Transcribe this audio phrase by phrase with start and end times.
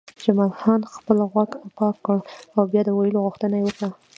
[0.21, 2.17] جمال خان خپل غوږ پاک کړ
[2.55, 3.89] او د بیا ویلو غوښتنه یې وکړه